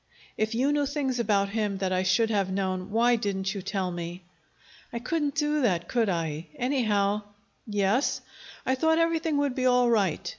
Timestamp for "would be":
9.37-9.67